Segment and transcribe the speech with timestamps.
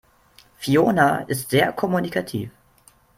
[0.57, 2.49] Fiona ist sehr kommunikativ.